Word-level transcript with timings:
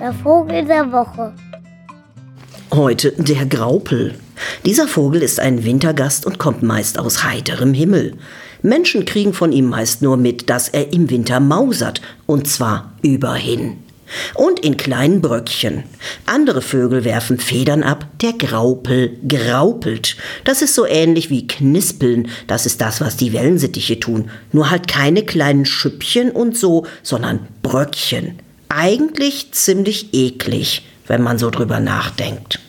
Der 0.00 0.12
Vogel 0.22 0.64
der 0.66 0.92
Woche. 0.92 1.32
Heute 2.72 3.12
der 3.12 3.46
Graupel. 3.46 4.14
Dieser 4.66 4.88
Vogel 4.88 5.22
ist 5.22 5.40
ein 5.40 5.64
Wintergast 5.64 6.26
und 6.26 6.38
kommt 6.38 6.62
meist 6.62 6.98
aus 6.98 7.24
heiterem 7.24 7.72
Himmel. 7.72 8.16
Menschen 8.62 9.04
kriegen 9.04 9.32
von 9.32 9.52
ihm 9.52 9.70
meist 9.70 10.02
nur 10.02 10.16
mit, 10.16 10.50
dass 10.50 10.68
er 10.68 10.92
im 10.92 11.08
Winter 11.08 11.40
mausert, 11.40 12.02
und 12.26 12.46
zwar 12.46 12.92
überhin. 13.02 13.78
Und 14.34 14.60
in 14.60 14.76
kleinen 14.76 15.20
Bröckchen. 15.20 15.84
Andere 16.26 16.62
Vögel 16.62 17.04
werfen 17.04 17.38
Federn 17.38 17.82
ab, 17.82 18.06
der 18.22 18.32
Graupel 18.32 19.18
graupelt. 19.26 20.16
Das 20.44 20.62
ist 20.62 20.74
so 20.74 20.86
ähnlich 20.86 21.30
wie 21.30 21.46
Knispeln, 21.46 22.28
das 22.46 22.66
ist 22.66 22.80
das, 22.80 23.00
was 23.00 23.16
die 23.16 23.32
Wellensittiche 23.32 24.00
tun. 24.00 24.30
Nur 24.52 24.70
halt 24.70 24.88
keine 24.88 25.22
kleinen 25.22 25.66
Schüppchen 25.66 26.30
und 26.30 26.56
so, 26.56 26.86
sondern 27.02 27.48
Bröckchen. 27.62 28.38
Eigentlich 28.68 29.52
ziemlich 29.52 30.12
eklig, 30.12 30.86
wenn 31.06 31.22
man 31.22 31.38
so 31.38 31.50
drüber 31.50 31.80
nachdenkt. 31.80 32.60